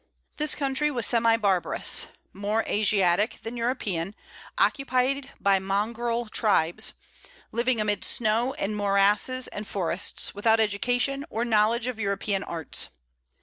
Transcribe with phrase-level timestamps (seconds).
[0.37, 4.15] This country was semi barbarous, more Asiatic than European,
[4.57, 6.93] occupied by mongrel tribes,
[7.51, 12.89] living amid snow and morasses and forests, without education, or knowledge of European arts.